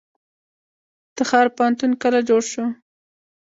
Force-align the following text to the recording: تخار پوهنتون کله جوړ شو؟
تخار 1.17 1.47
پوهنتون 1.55 1.91
کله 2.03 2.19
جوړ 2.29 2.41
شو؟ 2.51 2.65